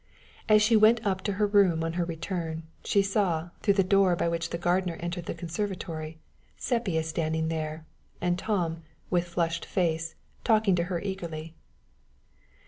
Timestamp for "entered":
4.99-5.27